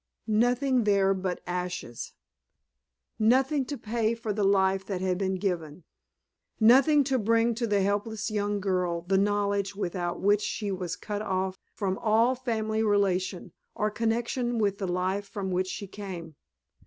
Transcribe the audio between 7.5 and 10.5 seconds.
to the helpless young girl the knowledge without which